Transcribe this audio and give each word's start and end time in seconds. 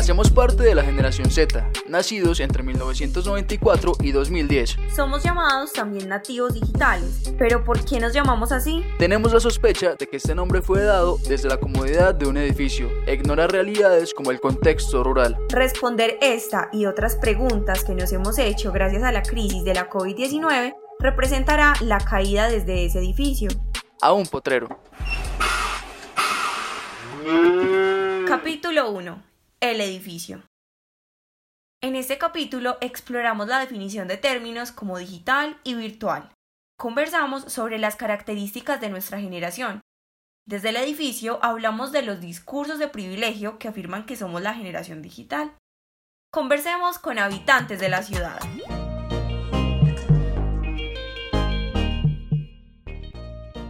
Hacemos 0.00 0.30
parte 0.30 0.62
de 0.62 0.74
la 0.74 0.82
generación 0.82 1.30
Z, 1.30 1.68
nacidos 1.86 2.40
entre 2.40 2.62
1994 2.62 3.92
y 4.00 4.12
2010. 4.12 4.78
Somos 4.96 5.22
llamados 5.22 5.74
también 5.74 6.08
nativos 6.08 6.54
digitales, 6.54 7.30
pero 7.38 7.62
¿por 7.64 7.84
qué 7.84 8.00
nos 8.00 8.14
llamamos 8.14 8.50
así? 8.50 8.82
Tenemos 8.98 9.34
la 9.34 9.40
sospecha 9.40 9.96
de 9.96 10.06
que 10.06 10.16
este 10.16 10.34
nombre 10.34 10.62
fue 10.62 10.84
dado 10.84 11.18
desde 11.28 11.50
la 11.50 11.58
comodidad 11.58 12.14
de 12.14 12.26
un 12.26 12.38
edificio, 12.38 12.88
ignora 13.06 13.46
realidades 13.46 14.14
como 14.14 14.30
el 14.30 14.40
contexto 14.40 15.04
rural. 15.04 15.36
Responder 15.50 16.16
esta 16.22 16.70
y 16.72 16.86
otras 16.86 17.16
preguntas 17.16 17.84
que 17.84 17.94
nos 17.94 18.10
hemos 18.10 18.38
hecho 18.38 18.72
gracias 18.72 19.02
a 19.02 19.12
la 19.12 19.22
crisis 19.22 19.64
de 19.64 19.74
la 19.74 19.90
COVID-19 19.90 20.76
representará 20.98 21.74
la 21.82 21.98
caída 21.98 22.48
desde 22.48 22.86
ese 22.86 23.00
edificio. 23.00 23.50
A 24.00 24.14
un 24.14 24.26
potrero. 24.26 24.80
Capítulo 28.26 28.92
1. 28.92 29.29
El 29.62 29.82
edificio. 29.82 30.42
En 31.82 31.94
este 31.94 32.16
capítulo 32.16 32.78
exploramos 32.80 33.46
la 33.46 33.58
definición 33.58 34.08
de 34.08 34.16
términos 34.16 34.72
como 34.72 34.96
digital 34.96 35.60
y 35.64 35.74
virtual. 35.74 36.32
Conversamos 36.78 37.52
sobre 37.52 37.78
las 37.78 37.94
características 37.94 38.80
de 38.80 38.88
nuestra 38.88 39.20
generación. 39.20 39.82
Desde 40.46 40.70
el 40.70 40.76
edificio 40.76 41.40
hablamos 41.42 41.92
de 41.92 42.00
los 42.00 42.22
discursos 42.22 42.78
de 42.78 42.88
privilegio 42.88 43.58
que 43.58 43.68
afirman 43.68 44.06
que 44.06 44.16
somos 44.16 44.40
la 44.40 44.54
generación 44.54 45.02
digital. 45.02 45.52
Conversemos 46.32 46.98
con 46.98 47.18
habitantes 47.18 47.80
de 47.80 47.90
la 47.90 48.02
ciudad. 48.02 48.40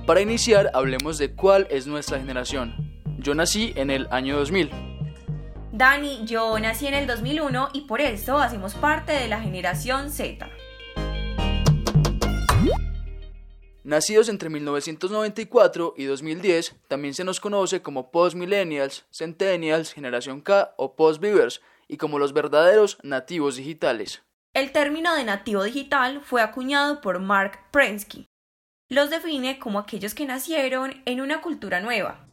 Para 0.07 0.21
iniciar, 0.21 0.71
hablemos 0.73 1.19
de 1.19 1.35
cuál 1.35 1.67
es 1.69 1.89
nuestra 1.89 2.21
generación. 2.21 2.77
Yo 3.19 3.35
nací 3.35 3.73
en 3.75 3.91
el 3.91 4.07
año 4.13 4.37
2000. 4.37 4.90
Dani, 5.81 6.27
yo 6.27 6.59
nací 6.59 6.89
en 6.89 6.93
el 6.93 7.07
2001 7.07 7.71
y 7.73 7.81
por 7.87 8.03
eso 8.03 8.37
hacemos 8.37 8.75
parte 8.75 9.13
de 9.13 9.29
la 9.29 9.41
generación 9.41 10.11
Z. 10.11 10.47
Nacidos 13.83 14.29
entre 14.29 14.51
1994 14.51 15.95
y 15.97 16.05
2010, 16.05 16.77
también 16.87 17.15
se 17.15 17.25
nos 17.25 17.41
conoce 17.41 17.81
como 17.81 18.11
post-millennials, 18.11 19.07
centennials, 19.11 19.95
generación 19.95 20.43
K 20.43 20.75
o 20.77 20.97
post-vivers, 20.97 21.63
y 21.89 21.97
como 21.97 22.19
los 22.19 22.35
verdaderos 22.35 22.99
nativos 23.03 23.57
digitales. 23.57 24.23
El 24.53 24.73
término 24.73 25.15
de 25.15 25.25
nativo 25.25 25.63
digital 25.63 26.21
fue 26.23 26.43
acuñado 26.43 27.01
por 27.01 27.21
Mark 27.21 27.59
Prensky. 27.71 28.27
Los 28.91 29.09
define 29.09 29.59
como 29.59 29.79
aquellos 29.79 30.15
que 30.15 30.27
nacieron 30.27 31.03
en 31.07 31.23
una 31.23 31.41
cultura 31.41 31.81
nueva. 31.81 32.30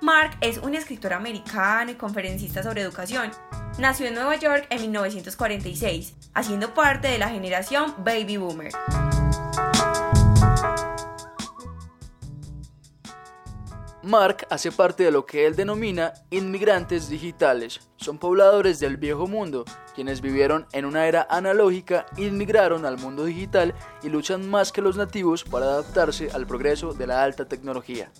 Mark 0.00 0.36
es 0.40 0.58
un 0.58 0.74
escritor 0.74 1.12
americano 1.12 1.90
y 1.90 1.94
conferencista 1.94 2.62
sobre 2.62 2.82
educación. 2.82 3.30
Nació 3.78 4.06
en 4.06 4.14
Nueva 4.14 4.36
York 4.36 4.66
en 4.70 4.80
1946, 4.82 6.14
haciendo 6.34 6.74
parte 6.74 7.08
de 7.08 7.18
la 7.18 7.28
generación 7.28 7.94
Baby 8.04 8.36
Boomer. 8.36 8.72
Mark 14.02 14.48
hace 14.50 14.72
parte 14.72 15.04
de 15.04 15.12
lo 15.12 15.26
que 15.26 15.46
él 15.46 15.54
denomina 15.54 16.12
inmigrantes 16.30 17.08
digitales. 17.08 17.80
Son 17.96 18.18
pobladores 18.18 18.80
del 18.80 18.96
viejo 18.96 19.28
mundo, 19.28 19.64
quienes 19.94 20.20
vivieron 20.20 20.66
en 20.72 20.86
una 20.86 21.06
era 21.06 21.26
analógica, 21.30 22.06
inmigraron 22.16 22.84
al 22.84 22.98
mundo 22.98 23.24
digital 23.24 23.74
y 24.02 24.08
luchan 24.08 24.50
más 24.50 24.72
que 24.72 24.82
los 24.82 24.96
nativos 24.96 25.44
para 25.44 25.66
adaptarse 25.66 26.30
al 26.32 26.48
progreso 26.48 26.92
de 26.94 27.06
la 27.06 27.22
alta 27.22 27.46
tecnología. 27.46 28.10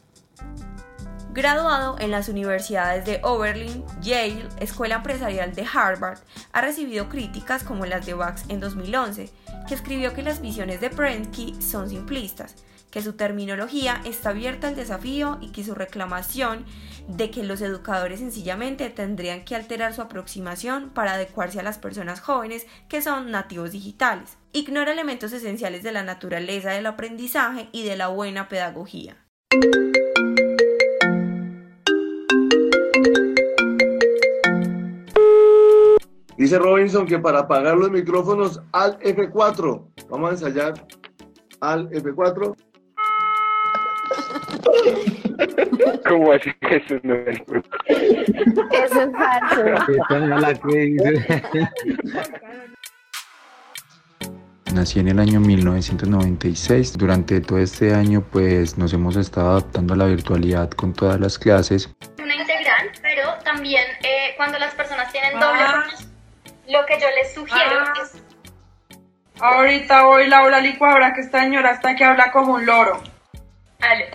Graduado 1.33 1.97
en 1.99 2.11
las 2.11 2.29
universidades 2.29 3.07
de 3.07 3.21
Oberlin, 3.23 3.85
Yale, 4.03 4.47
Escuela 4.61 4.97
Empresarial 4.97 5.55
de 5.55 5.67
Harvard, 5.73 6.19
ha 6.53 6.61
recibido 6.61 7.09
críticas 7.09 7.65
como 7.65 7.87
las 7.87 8.05
de 8.05 8.13
Bax 8.13 8.45
en 8.48 8.61
2011, 8.61 9.31
que 9.67 9.75
escribió 9.75 10.13
que 10.13 10.23
las 10.23 10.42
visiones 10.42 10.83
de 10.83 10.91
Prensky 10.91 11.57
son 11.63 11.89
simplistas 11.89 12.55
que 12.92 13.03
su 13.03 13.15
terminología 13.15 14.03
está 14.05 14.29
abierta 14.29 14.69
al 14.69 14.77
desafío 14.77 15.39
y 15.41 15.51
que 15.51 15.65
su 15.65 15.75
reclamación 15.75 16.67
de 17.09 17.31
que 17.31 17.42
los 17.42 17.63
educadores 17.63 18.21
sencillamente 18.21 18.91
tendrían 18.91 19.45
que 19.45 19.57
alterar 19.57 19.95
su 19.95 20.03
aproximación 20.03 20.91
para 20.91 21.15
adecuarse 21.15 21.59
a 21.59 21.63
las 21.63 21.79
personas 21.79 22.21
jóvenes 22.21 22.67
que 22.89 23.01
son 23.01 23.31
nativos 23.31 23.73
digitales. 23.73 24.37
Ignora 24.53 24.92
elementos 24.92 25.33
esenciales 25.33 25.83
de 25.83 25.92
la 25.92 26.03
naturaleza 26.03 26.71
del 26.73 26.85
aprendizaje 26.85 27.71
y 27.73 27.83
de 27.85 27.97
la 27.97 28.09
buena 28.09 28.51
pedagogía. 28.51 29.17
Dice 36.42 36.58
Robinson 36.58 37.07
que 37.07 37.20
para 37.20 37.39
apagar 37.39 37.77
los 37.77 37.89
micrófonos 37.89 38.61
al 38.73 38.98
F4. 38.98 39.80
Vamos 40.11 40.29
a 40.29 40.33
ensayar 40.33 40.75
al 41.61 41.89
F4. 41.91 42.57
¿Cómo 46.08 46.33
así 46.33 46.51
que 46.61 46.77
eso 46.79 46.97
no 47.05 47.14
es? 47.14 47.41
Eso 47.86 49.03
es 49.03 49.11
falso. 49.13 49.63
Nací 54.74 54.98
en 54.98 55.09
el 55.11 55.20
año 55.20 55.39
1996. 55.39 56.98
Durante 56.98 57.41
todo 57.41 57.61
este 57.61 57.95
año 57.95 58.20
pues 58.33 58.77
nos 58.77 58.92
hemos 58.92 59.14
estado 59.14 59.51
adaptando 59.51 59.95
a 59.95 59.97
la 59.97 60.07
virtualidad 60.07 60.70
con 60.70 60.92
todas 60.92 61.20
las 61.20 61.39
clases. 61.39 61.95
Una 62.20 62.35
integral, 62.35 62.91
pero 63.01 63.29
también 63.45 63.85
eh, 64.03 64.35
cuando 64.36 64.59
las 64.59 64.74
personas 64.74 65.13
tienen 65.13 65.39
doble 65.39 65.61
formación, 65.67 66.02
lo 66.73 66.85
que 66.87 66.99
yo 66.99 67.07
les 67.11 67.35
sugiero 67.35 67.79
Ah. 67.81 67.93
es 68.03 68.23
Ahorita 69.41 70.05
voy 70.05 70.29
Laura 70.29 70.61
licuadora 70.61 71.13
que 71.15 71.21
esta 71.21 71.41
señora 71.41 71.73
está 71.73 71.97
que 71.97 72.05
habla 72.05 72.31
como 72.31 72.55
un 72.55 72.65
loro. 72.65 73.03
Ale. 73.81 74.11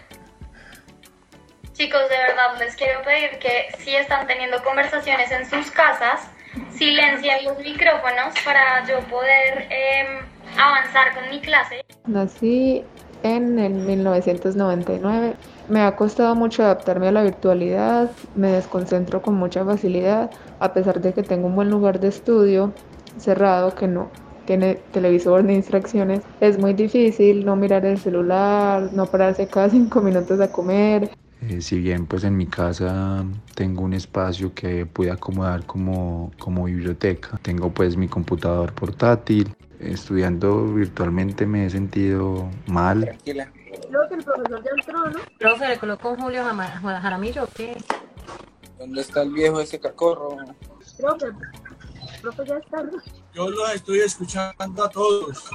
Chicos, 1.74 2.02
de 2.10 2.18
verdad 2.18 2.58
les 2.60 2.76
quiero 2.76 3.02
pedir 3.02 3.38
que 3.40 3.68
si 3.78 3.96
están 3.96 4.26
teniendo 4.26 4.64
conversaciones 4.64 5.30
en 5.32 5.46
sus 5.50 5.70
casas, 5.72 6.30
silencien 6.72 7.44
los 7.44 7.60
micrófonos 7.60 8.34
para 8.46 8.86
yo 8.86 9.00
poder 9.10 9.68
em, 9.70 10.20
avanzar 10.58 11.14
con 11.14 11.30
mi 11.30 11.42
clase. 11.42 11.84
Nací 12.06 12.86
en 13.24 13.60
el 13.60 13.74
1999. 13.74 15.36
Me 15.70 15.82
ha 15.82 15.96
costado 15.98 16.34
mucho 16.34 16.64
adaptarme 16.64 17.10
a 17.10 17.12
la 17.12 17.24
virtualidad, 17.24 18.10
me 18.36 18.52
desconcentro 18.54 19.22
con 19.22 19.36
mucha 19.36 19.66
facilidad, 19.66 20.32
a 20.60 20.74
pesar 20.74 21.02
de 21.02 21.14
que 21.14 21.24
tengo 21.24 21.48
un 21.48 21.56
buen 21.56 21.70
lugar 21.70 22.00
de 22.00 22.08
estudio 22.08 22.72
cerrado 23.18 23.76
que 23.76 23.88
no 23.88 24.10
tiene 24.46 24.76
televisor 24.94 25.44
ni 25.44 25.56
distracciones. 25.56 26.22
Es 26.40 26.58
muy 26.58 26.74
difícil 26.74 27.46
no 27.46 27.58
mirar 27.58 27.86
el 27.86 27.98
celular, 27.98 28.90
no 28.94 29.08
pararse 29.08 29.48
cada 29.48 29.70
cinco 29.78 30.02
minutos 30.02 30.40
a 30.40 30.50
comer. 30.50 31.12
Eh, 31.42 31.62
si 31.62 31.80
bien 31.80 32.06
pues 32.06 32.24
en 32.24 32.36
mi 32.36 32.48
casa 32.48 33.26
tengo 33.54 33.84
un 33.84 33.94
espacio 33.94 34.54
que 34.56 34.86
pude 34.86 35.12
acomodar 35.12 35.66
como, 35.66 36.32
como 36.40 36.64
biblioteca, 36.64 37.38
tengo 37.42 37.70
pues 37.72 37.98
mi 37.98 38.08
computador 38.08 38.74
portátil. 38.74 39.54
Estudiando 39.80 40.74
virtualmente 40.74 41.46
me 41.46 41.66
he 41.66 41.70
sentido 41.70 42.50
mal. 42.68 43.02
Tranquila. 43.02 43.52
Creo 43.90 44.10
que 44.10 44.16
el 44.16 44.24
profesor 44.24 44.64
ya 44.64 44.72
entró, 44.78 45.10
¿no? 45.10 45.20
Profe, 45.40 45.68
¿le 45.68 45.78
colocó 45.80 46.16
Julio 46.16 46.44
Jaramillo 46.44 47.44
o 47.44 47.48
qué? 47.48 47.78
¿Dónde 48.78 49.02
está 49.02 49.22
el 49.22 49.32
viejo 49.32 49.60
ese 49.60 49.80
cacorro? 49.80 50.38
Profe, 50.98 51.28
profe 52.22 52.46
ya 52.46 52.58
está, 52.58 52.84
¿no? 52.84 53.02
Yo 53.34 53.50
los 53.50 53.74
estoy 53.74 54.00
escuchando 54.00 54.84
a 54.84 54.90
todos. 54.90 55.50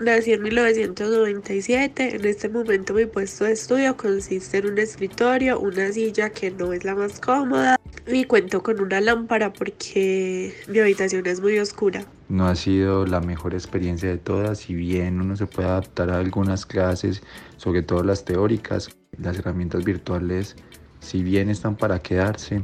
Nací 0.00 0.32
en 0.32 0.42
1997. 0.42 2.16
En 2.16 2.24
este 2.24 2.48
momento 2.48 2.94
mi 2.94 3.06
puesto 3.06 3.44
de 3.44 3.52
estudio 3.52 3.96
consiste 3.96 4.58
en 4.58 4.66
un 4.66 4.78
escritorio, 4.78 5.60
una 5.60 5.92
silla 5.92 6.30
que 6.30 6.50
no 6.50 6.72
es 6.72 6.84
la 6.84 6.96
más 6.96 7.20
cómoda 7.20 7.78
y 8.06 8.24
cuento 8.24 8.62
con 8.62 8.80
una 8.80 9.00
lámpara 9.00 9.52
porque 9.52 10.54
mi 10.66 10.80
habitación 10.80 11.26
es 11.26 11.40
muy 11.40 11.58
oscura. 11.60 12.04
No 12.34 12.48
ha 12.48 12.56
sido 12.56 13.06
la 13.06 13.20
mejor 13.20 13.54
experiencia 13.54 14.08
de 14.08 14.18
todas, 14.18 14.58
si 14.58 14.74
bien 14.74 15.20
uno 15.20 15.36
se 15.36 15.46
puede 15.46 15.68
adaptar 15.68 16.10
a 16.10 16.18
algunas 16.18 16.66
clases, 16.66 17.22
sobre 17.58 17.84
todo 17.84 18.02
las 18.02 18.24
teóricas, 18.24 18.90
las 19.16 19.38
herramientas 19.38 19.84
virtuales, 19.84 20.56
si 20.98 21.22
bien 21.22 21.48
están 21.48 21.76
para 21.76 22.00
quedarse, 22.00 22.62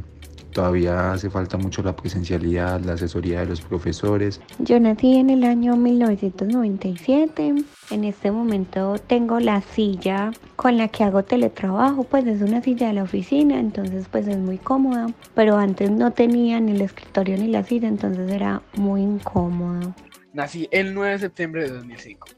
todavía 0.50 1.12
hace 1.12 1.31
falta 1.31 1.56
mucho 1.56 1.82
la 1.82 1.97
presencialidad, 1.97 2.81
la 2.81 2.94
asesoría 2.94 3.41
de 3.41 3.47
los 3.47 3.61
profesores. 3.61 4.41
Yo 4.58 4.79
nací 4.81 5.17
en 5.17 5.31
el 5.31 5.44
año 5.44 5.76
1997. 5.76 7.55
En 7.91 8.05
este 8.05 8.31
momento 8.31 8.97
tengo 9.06 9.41
la 9.41 9.61
silla 9.62 10.31
con 10.56 10.76
la 10.76 10.88
que 10.88 11.05
hago 11.05 11.25
teletrabajo, 11.25 12.05
pues 12.05 12.26
es 12.26 12.43
una 12.43 12.62
silla 12.62 12.88
de 12.88 12.94
la 12.94 13.02
oficina, 13.02 13.58
entonces 13.58 14.06
pues 14.11 14.29
es 14.29 14.38
muy 14.38 14.58
cómoda. 14.58 15.08
Pero 15.35 15.56
antes 15.56 15.91
no 15.91 16.12
tenía 16.12 16.61
ni 16.61 16.73
el 16.73 16.82
escritorio 16.82 17.37
ni 17.37 17.49
la 17.49 17.64
silla, 17.64 17.88
entonces 17.88 18.31
era 18.31 18.62
muy 18.75 19.02
incómodo. 19.02 19.94
Nací 20.32 20.69
el 20.70 20.94
9 20.94 21.12
de 21.12 21.19
septiembre 21.19 21.64
de 21.64 21.70
2005. 21.70 22.29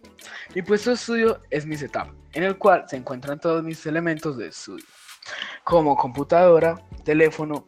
Mi 0.54 0.62
puesto 0.62 0.90
de 0.90 0.94
estudio 0.94 1.40
es 1.50 1.66
mi 1.66 1.76
setup, 1.76 2.08
en 2.32 2.44
el 2.44 2.56
cual 2.56 2.84
se 2.86 2.96
encuentran 2.96 3.38
todos 3.40 3.62
mis 3.62 3.84
elementos 3.86 4.36
de 4.36 4.48
estudio, 4.48 4.84
como 5.64 5.96
computadora, 5.96 6.80
teléfono, 7.04 7.66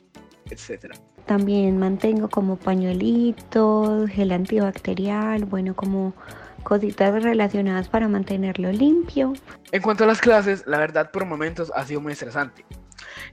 etc. 0.50 0.94
también 1.26 1.78
mantengo 1.78 2.28
como 2.28 2.56
pañuelitos, 2.56 4.10
gel 4.10 4.32
antibacterial, 4.32 5.44
bueno, 5.44 5.74
como 5.74 6.14
cositas 6.62 7.22
relacionadas 7.22 7.88
para 7.88 8.08
mantenerlo 8.08 8.72
limpio. 8.72 9.34
En 9.70 9.82
cuanto 9.82 10.04
a 10.04 10.06
las 10.06 10.20
clases, 10.20 10.64
la 10.66 10.78
verdad 10.78 11.10
por 11.10 11.24
momentos 11.26 11.70
ha 11.74 11.84
sido 11.84 12.00
muy 12.00 12.12
estresante, 12.12 12.64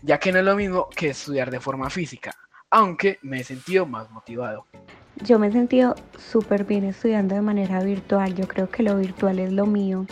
ya 0.02 0.19
que 0.19 0.31
no 0.31 0.40
es 0.40 0.46
lo 0.46 0.56
mismo 0.56 0.90
que 0.96 1.10
estudiar 1.10 1.50
de 1.50 1.60
forma 1.60 1.90
física, 1.90 2.36
aunque 2.69 3.18
me 3.22 3.40
he 3.40 3.44
sentido 3.44 3.86
más 3.86 4.10
motivado. 4.12 4.66
Yo 5.24 5.40
me 5.40 5.48
he 5.48 5.52
sentido 5.52 5.96
súper 6.18 6.66
bien 6.66 6.84
estudiando 6.86 7.36
de 7.36 7.42
manera 7.42 7.84
virtual, 7.84 8.34
yo 8.36 8.48
creo 8.48 8.69
que 8.69 8.84
lo 8.84 8.98
virtual 8.98 9.40
es 9.40 9.52
lo 9.52 9.66
mío. 9.66 10.06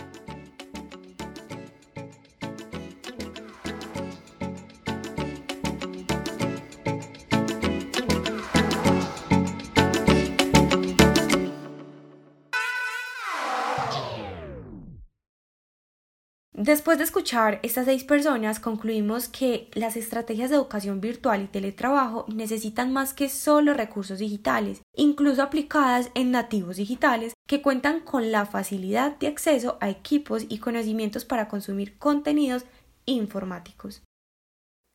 Después 16.70 17.00
de 17.00 17.04
escuchar 17.04 17.60
estas 17.64 17.86
seis 17.86 18.04
personas, 18.04 18.60
concluimos 18.60 19.28
que 19.28 19.72
las 19.74 19.98
estrategias 19.98 20.52
de 20.52 20.56
educación 20.58 21.02
virtual 21.02 21.42
y 21.42 21.48
teletrabajo 21.48 22.26
necesitan 22.28 22.94
más 22.94 23.16
que 23.16 23.28
solo 23.28 23.74
recursos 23.74 24.20
digitales, 24.20 24.84
incluso 24.96 25.42
aplicadas 25.42 26.12
en 26.14 26.30
nativos 26.30 26.78
digitales 26.78 27.34
que 27.48 27.64
cuentan 27.64 28.02
con 28.02 28.32
la 28.32 28.46
facilidad 28.46 29.18
de 29.18 29.26
acceso 29.26 29.80
a 29.82 29.90
equipos 29.90 30.46
y 30.48 30.60
conocimientos 30.60 31.26
para 31.26 31.48
consumir 31.48 31.98
contenidos 31.98 32.66
informáticos. 33.08 34.04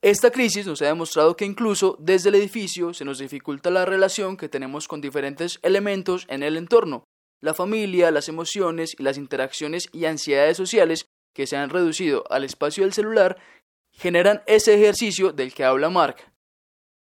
Esta 0.00 0.31
crisis 0.31 0.69
nos 0.69 0.81
ha 0.81 0.87
demostrado 0.87 1.35
que 1.35 1.44
incluso 1.44 1.97
desde 1.99 2.29
el 2.29 2.37
edificio 2.37 2.94
se 2.94 3.05
nos 3.05 3.19
dificulta 3.19 3.70
la 3.70 3.85
relación 3.85 4.37
que 4.37 4.49
tenemos 4.49 4.87
con 4.87 5.00
diferentes 5.00 5.59
elementos 5.62 6.25
en 6.29 6.44
el 6.44 6.56
entorno. 6.56 7.03
La 7.41 7.53
familia, 7.53 8.12
las 8.12 8.29
emociones 8.29 8.94
y 8.97 9.03
las 9.03 9.19
interacciones 9.19 9.88
y 9.93 10.05
ansiedades 10.05 10.56
sociales 10.56 11.06
que 11.34 11.46
se 11.46 11.56
han 11.56 11.69
reducido 11.69 12.25
al 12.31 12.44
espacio 12.44 12.84
del 12.84 12.94
celular 12.94 13.36
generan 13.92 14.42
ese 14.46 14.75
ejercicio 14.75 15.32
del 15.32 15.52
que 15.52 15.64
habla 15.64 15.90
Mark. 15.90 16.16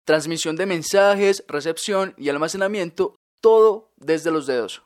Transmisión 0.04 0.56
de 0.56 0.66
mensajes, 0.66 1.44
recepción 1.46 2.14
y 2.16 2.30
almacenamiento, 2.30 3.16
todo 3.40 3.90
desde 3.96 4.30
los 4.30 4.46
dedos. 4.46 4.82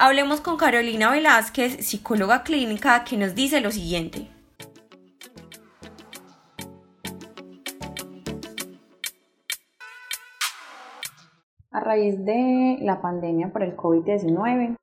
Hablemos 0.00 0.40
con 0.40 0.56
Carolina 0.56 1.10
Velázquez, 1.10 1.84
psicóloga 1.84 2.44
clínica, 2.44 3.02
que 3.02 3.16
nos 3.16 3.34
dice 3.34 3.60
lo 3.60 3.72
siguiente. 3.72 4.37
Raíz 11.88 12.22
de 12.22 12.76
la 12.82 13.00
pandemia 13.00 13.50
por 13.50 13.62
el 13.62 13.74
COVID-19, 13.74 14.76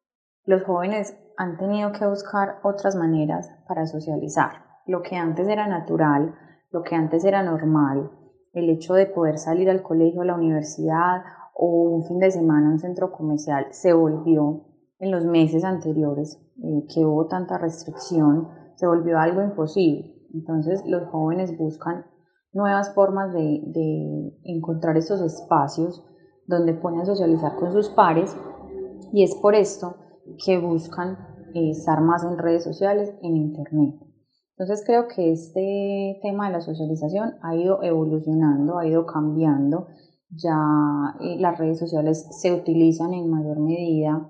los 0.46 0.64
jóvenes 0.64 1.16
han 1.38 1.56
tenido 1.58 1.92
que 1.92 2.08
buscar 2.08 2.60
otras 2.64 2.96
maneras 2.96 3.52
para 3.68 3.86
socializar. 3.86 4.66
Lo 4.88 5.04
que 5.04 5.16
antes 5.16 5.48
era 5.48 5.68
natural, 5.68 6.34
lo 6.72 6.82
que 6.82 6.96
antes 6.96 7.24
era 7.24 7.44
normal, 7.44 8.10
el 8.54 8.72
hecho 8.72 8.96
de 8.96 9.06
poder 9.06 9.38
salir 9.38 9.70
al 9.70 9.84
colegio, 9.84 10.22
a 10.22 10.26
la 10.26 10.34
universidad 10.34 11.22
o 11.54 11.68
un 11.68 12.06
fin 12.06 12.18
de 12.18 12.32
semana 12.32 12.70
a 12.70 12.72
un 12.72 12.80
centro 12.80 13.12
comercial 13.12 13.68
se 13.70 13.94
volvió 13.94 14.66
en 14.98 15.12
los 15.12 15.26
meses 15.26 15.64
anteriores 15.64 16.42
eh, 16.64 16.88
que 16.92 17.06
hubo 17.06 17.28
tanta 17.28 17.60
restricción, 17.60 18.48
se 18.78 18.88
volvió 18.88 19.20
algo 19.20 19.44
imposible. 19.44 20.16
Entonces 20.34 20.84
los 20.88 21.08
jóvenes 21.10 21.56
buscan 21.56 22.06
nuevas 22.52 22.96
formas 22.96 23.32
de, 23.32 23.62
de 23.68 24.40
encontrar 24.44 24.98
estos 24.98 25.22
espacios 25.22 26.04
donde 26.48 26.74
pueden 26.74 27.06
socializar 27.06 27.56
con 27.56 27.72
sus 27.72 27.90
pares 27.90 28.36
y 29.12 29.24
es 29.24 29.36
por 29.36 29.56
esto 29.56 29.96
que 30.44 30.58
buscan 30.58 31.18
eh, 31.54 31.72
estar 31.72 32.02
más 32.02 32.24
en 32.24 32.38
redes 32.38 32.64
sociales, 32.64 33.14
en 33.22 33.38
internet. 33.38 33.96
Entonces 34.58 34.84
creo 34.86 35.08
que 35.08 35.32
este 35.32 36.20
tema 36.22 36.48
de 36.48 36.54
la 36.54 36.62
socialización 36.62 37.36
ha 37.42 37.56
ido 37.56 37.84
evolucionando, 37.84 38.78
ha 38.78 38.88
ido 38.88 39.06
cambiando. 39.06 39.88
Ya 40.30 40.58
eh, 41.20 41.38
las 41.40 41.58
redes 41.58 41.80
sociales 41.80 42.28
se 42.42 42.54
utilizan 42.54 43.14
en 43.14 43.30
mayor 43.30 43.60
medida. 43.60 44.30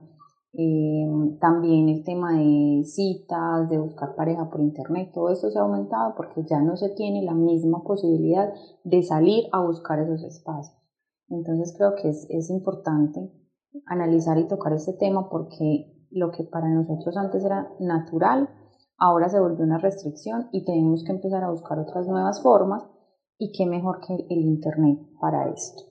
Eh, 0.53 1.05
también 1.39 1.89
el 1.89 2.03
tema 2.03 2.37
de 2.37 2.83
citas, 2.85 3.69
de 3.69 3.77
buscar 3.77 4.15
pareja 4.15 4.49
por 4.49 4.61
internet, 4.61 5.11
todo 5.13 5.29
esto 5.29 5.51
se 5.51 5.59
ha 5.59 5.63
aumentado 5.63 6.13
porque 6.15 6.43
ya 6.49 6.61
no 6.61 6.77
se 6.77 6.89
tiene 6.89 7.23
la 7.23 7.33
misma 7.33 7.83
posibilidad 7.83 8.53
de 8.85 9.03
salir 9.03 9.43
a 9.51 9.61
buscar 9.61 9.99
esos 9.99 10.23
espacios. 10.23 10.84
Entonces 11.29 11.73
creo 11.77 11.95
que 11.95 12.09
es, 12.09 12.27
es 12.29 12.49
importante 12.49 13.31
analizar 13.85 14.37
y 14.37 14.47
tocar 14.47 14.73
este 14.73 14.93
tema 14.93 15.29
porque 15.29 15.91
lo 16.11 16.31
que 16.31 16.43
para 16.43 16.69
nosotros 16.69 17.17
antes 17.17 17.43
era 17.43 17.69
natural, 17.79 18.49
ahora 18.97 19.29
se 19.29 19.39
volvió 19.39 19.65
una 19.65 19.77
restricción 19.77 20.47
y 20.51 20.63
tenemos 20.63 21.03
que 21.03 21.11
empezar 21.11 21.43
a 21.43 21.51
buscar 21.51 21.79
otras 21.79 22.07
nuevas 22.07 22.41
formas 22.41 22.83
y 23.37 23.51
qué 23.51 23.65
mejor 23.65 23.99
que 23.99 24.13
el 24.13 24.39
Internet 24.39 24.99
para 25.19 25.49
esto. 25.49 25.83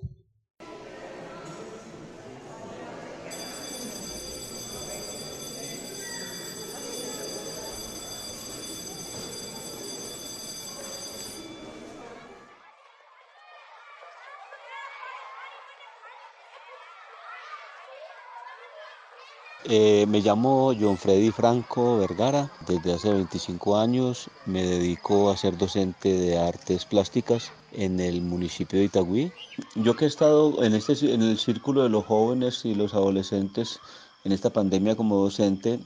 Eh, 19.67 20.05
me 20.07 20.21
llamo 20.21 20.75
John 20.79 20.99
Freddy 20.99 21.31
Franco 21.31 21.97
Vergara, 21.97 22.53
desde 22.67 22.93
hace 22.93 23.11
25 23.11 23.79
años 23.79 24.29
me 24.45 24.63
dedico 24.63 25.31
a 25.31 25.39
ser 25.39 25.57
docente 25.57 26.13
de 26.13 26.37
artes 26.37 26.85
plásticas 26.85 27.51
en 27.73 27.99
el 27.99 28.21
municipio 28.21 28.79
de 28.79 28.85
Itagüí. 28.85 29.33
Yo 29.75 29.97
que 29.97 30.05
he 30.05 30.09
estado 30.09 30.63
en, 30.63 30.75
este, 30.75 31.15
en 31.15 31.23
el 31.23 31.39
círculo 31.39 31.83
de 31.83 31.89
los 31.89 32.05
jóvenes 32.05 32.67
y 32.67 32.75
los 32.75 32.93
adolescentes 32.93 33.81
en 34.25 34.33
esta 34.33 34.51
pandemia 34.51 34.97
como 34.97 35.17
docente, 35.17 35.81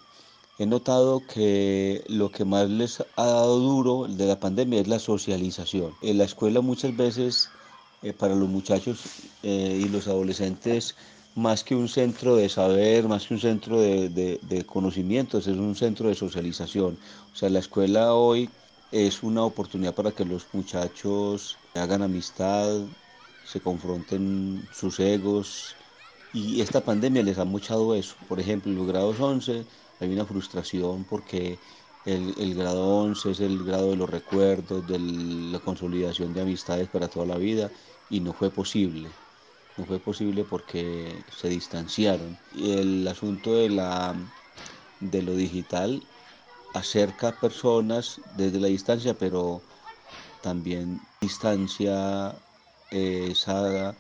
he 0.58 0.66
notado 0.66 1.22
que 1.32 2.02
lo 2.08 2.32
que 2.32 2.44
más 2.44 2.68
les 2.68 3.00
ha 3.14 3.26
dado 3.26 3.60
duro 3.60 4.08
de 4.08 4.26
la 4.26 4.40
pandemia 4.40 4.80
es 4.80 4.88
la 4.88 4.98
socialización. 4.98 5.94
En 6.02 6.18
la 6.18 6.24
escuela 6.24 6.60
muchas 6.62 6.96
veces 6.96 7.48
eh, 8.02 8.12
para 8.12 8.34
los 8.34 8.48
muchachos 8.48 9.04
eh, 9.44 9.80
y 9.84 9.88
los 9.88 10.08
adolescentes 10.08 10.96
más 11.34 11.64
que 11.64 11.74
un 11.76 11.88
centro 11.88 12.36
de 12.36 12.48
saber, 12.48 13.08
más 13.08 13.26
que 13.26 13.34
un 13.34 13.40
centro 13.40 13.80
de, 13.80 14.64
conocimientos, 14.66 15.46
es 15.46 15.56
un 15.56 15.74
centro 15.76 16.08
de 16.08 16.14
socialización. 16.14 16.98
O 17.32 17.36
sea, 17.36 17.48
la 17.50 17.60
escuela 17.60 18.14
hoy 18.14 18.50
es 18.90 19.22
una 19.22 19.44
oportunidad 19.44 19.94
para 19.94 20.12
que 20.12 20.24
los 20.24 20.48
muchachos 20.52 21.58
hagan 21.74 22.02
amistad, 22.02 22.86
se 23.44 23.60
confronten 23.60 24.68
sus 24.72 25.00
egos. 25.00 25.76
Y 26.32 26.60
esta 26.60 26.84
pandemia 26.84 27.22
les 27.22 27.38
ha 27.38 27.44
muchado 27.44 27.94
eso. 27.94 28.16
Por 28.28 28.40
ejemplo, 28.40 28.70
en 28.70 28.78
los 28.78 28.86
grados 28.86 29.20
11 29.20 29.64
hay 30.00 30.12
una 30.12 30.26
frustración 30.26 31.04
porque 31.04 31.58
el, 32.04 32.34
el, 32.38 32.54
grado 32.54 32.84
11 33.04 33.30
es 33.30 33.40
el 33.40 33.64
grado 33.64 33.90
de 33.90 33.96
los 33.96 34.10
recuerdos, 34.10 34.86
de 34.86 34.98
la 34.98 35.60
consolidación 35.60 36.32
de 36.32 36.42
amistades 36.42 36.88
para 36.88 37.08
toda 37.08 37.26
la 37.26 37.38
vida 37.38 37.70
y 38.10 38.20
no 38.20 38.32
fue 38.32 38.50
posible 38.50 39.08
no 39.78 39.86
fue 39.86 40.00
posible 40.02 40.44
porque 40.46 41.26
se 41.30 41.48
distanciaron. 41.50 42.40
Y 42.50 42.72
el 42.78 43.08
asunto 43.08 43.56
de, 43.56 43.70
la, 43.70 44.30
de 45.00 45.22
lo 45.22 45.34
digital 45.36 46.08
acerca 46.72 47.40
personas 47.40 48.22
desde 48.26 48.60
la 48.60 48.68
distancia, 48.68 49.18
pero 49.18 49.66
también 50.40 51.08
distancia 51.20 52.42
esa, 52.90 53.98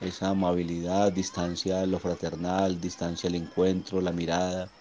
esa 0.00 0.30
amabilidad, 0.30 1.12
distancia 1.12 1.86
lo 1.86 2.00
fraternal, 2.00 2.80
distancia 2.80 3.28
el 3.28 3.36
encuentro, 3.36 4.00
la 4.02 4.12
mirada. 4.12 4.75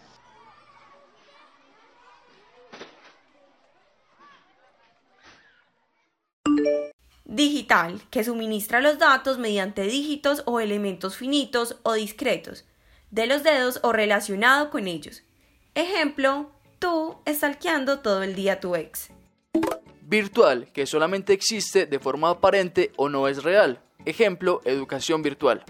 Digital, 7.35 8.01
que 8.09 8.23
suministra 8.23 8.81
los 8.81 8.97
datos 8.97 9.37
mediante 9.37 9.83
dígitos 9.83 10.43
o 10.45 10.59
elementos 10.59 11.17
finitos 11.17 11.77
o 11.83 11.93
discretos, 11.93 12.65
de 13.11 13.27
los 13.27 13.43
dedos 13.43 13.79
o 13.83 13.91
relacionado 13.91 14.69
con 14.69 14.87
ellos. 14.87 15.23
Ejemplo, 15.73 16.51
tú 16.79 17.17
estalqueando 17.25 17.99
todo 17.99 18.23
el 18.23 18.35
día 18.35 18.53
a 18.53 18.59
tu 18.59 18.75
ex. 18.75 19.09
Virtual, 20.01 20.71
que 20.71 20.85
solamente 20.85 21.33
existe 21.33 21.85
de 21.85 21.99
forma 21.99 22.29
aparente 22.29 22.91
o 22.95 23.09
no 23.09 23.27
es 23.27 23.43
real. 23.43 23.81
Ejemplo, 24.05 24.61
educación 24.63 25.21
virtual. 25.21 25.65